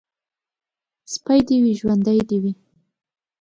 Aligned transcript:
سپى 1.13 1.37
دي 1.47 1.57
وي، 1.63 1.73
ژوندى 1.79 2.17
دي 2.29 2.37
وي. 2.43 2.53